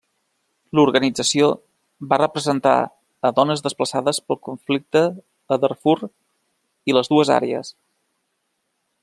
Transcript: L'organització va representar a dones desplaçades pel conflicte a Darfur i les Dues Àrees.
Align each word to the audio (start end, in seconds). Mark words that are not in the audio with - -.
L'organització 0.77 1.49
va 2.13 2.19
representar 2.21 2.73
a 3.29 3.31
dones 3.41 3.63
desplaçades 3.67 4.21
pel 4.31 4.41
conflicte 4.49 5.05
a 5.57 5.59
Darfur 5.67 5.97
i 6.93 6.99
les 6.99 7.13
Dues 7.15 7.35
Àrees. 7.39 7.73